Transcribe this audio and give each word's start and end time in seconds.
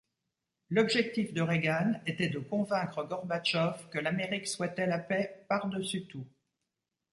L'objectif 0.71 1.31
de 1.31 1.43
Reagan 1.43 2.01
était 2.07 2.27
de 2.29 2.39
convaincre 2.39 3.03
Gorbatchev 3.03 3.87
que 3.91 3.99
l'Amérique 3.99 4.47
souhaitait 4.47 4.87
la 4.87 4.97
paix 4.97 5.45
par-dessus 5.47 6.07
tout. 6.07 6.25